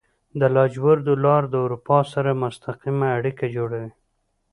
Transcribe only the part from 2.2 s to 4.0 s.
مستقیمه اړیکه جوړوي.